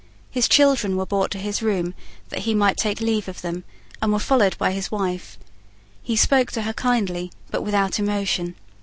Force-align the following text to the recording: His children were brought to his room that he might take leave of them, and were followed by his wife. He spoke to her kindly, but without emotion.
His 0.31 0.47
children 0.49 0.97
were 0.97 1.05
brought 1.05 1.29
to 1.29 1.37
his 1.37 1.61
room 1.61 1.93
that 2.29 2.39
he 2.39 2.55
might 2.55 2.75
take 2.77 3.01
leave 3.01 3.27
of 3.27 3.43
them, 3.43 3.63
and 4.01 4.11
were 4.11 4.17
followed 4.17 4.57
by 4.57 4.71
his 4.71 4.89
wife. 4.91 5.37
He 6.01 6.15
spoke 6.15 6.51
to 6.53 6.63
her 6.63 6.73
kindly, 6.73 7.31
but 7.51 7.61
without 7.61 7.99
emotion. 7.99 8.55